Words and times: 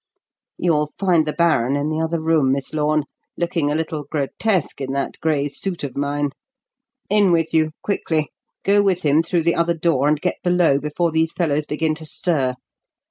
"You'll 0.57 0.87
find 0.97 1.27
the 1.27 1.33
baron 1.33 1.75
in 1.75 1.89
the 1.91 1.99
other 2.01 2.19
room, 2.19 2.51
Miss 2.51 2.73
Lorne, 2.73 3.03
looking 3.37 3.69
a 3.69 3.75
little 3.75 4.03
grotesque 4.09 4.81
in 4.81 4.93
that 4.93 5.19
grey 5.21 5.47
suit 5.47 5.83
of 5.83 5.95
mine. 5.95 6.31
In 7.07 7.31
with 7.31 7.53
you, 7.53 7.69
quickly; 7.83 8.31
go 8.63 8.81
with 8.81 9.03
him 9.03 9.21
through 9.21 9.43
the 9.43 9.53
other 9.53 9.75
door, 9.75 10.07
and 10.07 10.19
get 10.19 10.37
below 10.43 10.79
before 10.79 11.11
those 11.11 11.33
fellows 11.33 11.67
begin 11.67 11.93
to 11.93 12.05
stir. 12.07 12.55